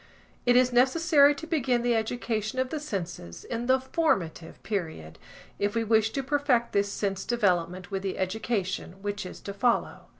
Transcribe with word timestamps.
It 0.47 0.55
is 0.55 0.73
necessary 0.73 1.35
to 1.35 1.45
begin 1.45 1.83
the 1.83 1.93
education 1.93 2.57
of 2.57 2.71
the 2.71 2.79
senses 2.79 3.43
in 3.43 3.67
the 3.67 3.79
formative 3.79 4.63
period, 4.63 5.19
if 5.59 5.75
we 5.75 5.83
wish 5.83 6.09
to 6.13 6.23
perfect 6.23 6.71
this 6.73 6.91
sense 6.91 7.23
development 7.23 7.91
with 7.91 8.01
the 8.01 8.17
education 8.17 9.03
which 9.03 9.27
is 9.27 9.39
to 9.41 9.53
follow. 9.53 10.07